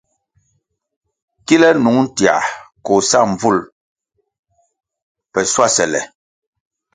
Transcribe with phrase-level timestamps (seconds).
[1.45, 2.45] Kile nung tiãh
[2.85, 3.57] koh sa mbvul
[5.33, 6.01] le schuasele.